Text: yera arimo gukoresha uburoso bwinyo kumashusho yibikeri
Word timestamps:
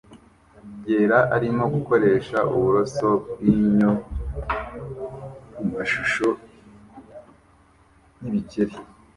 yera 0.89 1.19
arimo 1.35 1.63
gukoresha 1.73 2.37
uburoso 2.55 3.07
bwinyo 3.29 3.91
kumashusho 5.53 6.27
yibikeri 8.19 8.75